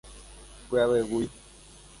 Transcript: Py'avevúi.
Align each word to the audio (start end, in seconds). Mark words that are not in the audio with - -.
Py'avevúi. 0.69 1.25